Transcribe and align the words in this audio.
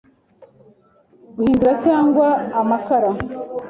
Guhindura 1.35 1.73
cyangwa 1.85 2.27
amakara 2.61 3.09